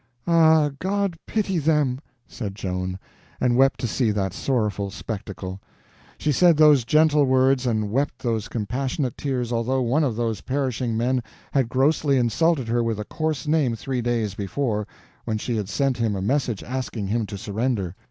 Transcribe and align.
"Ah, 0.25 0.71
God 0.79 1.15
pity 1.27 1.59
them!" 1.59 1.99
said 2.27 2.55
Joan, 2.55 2.97
and 3.39 3.55
wept 3.55 3.79
to 3.81 3.87
see 3.87 4.09
that 4.09 4.33
sorrowful 4.33 4.89
spectacle. 4.89 5.61
She 6.17 6.31
said 6.31 6.57
those 6.57 6.85
gentle 6.85 7.23
words 7.25 7.67
and 7.67 7.91
wept 7.91 8.17
those 8.17 8.47
compassionate 8.47 9.15
tears 9.15 9.53
although 9.53 9.83
one 9.83 10.03
of 10.03 10.15
those 10.15 10.41
perishing 10.41 10.97
men 10.97 11.21
had 11.51 11.69
grossly 11.69 12.17
insulted 12.17 12.67
her 12.67 12.83
with 12.83 12.99
a 12.99 13.05
coarse 13.05 13.45
name 13.45 13.75
three 13.75 14.01
days 14.01 14.33
before, 14.33 14.87
when 15.25 15.37
she 15.37 15.55
had 15.55 15.69
sent 15.69 15.97
him 15.97 16.15
a 16.15 16.19
message 16.23 16.63
asking 16.63 17.05
him 17.09 17.27
to 17.27 17.37
surrender. 17.37 17.95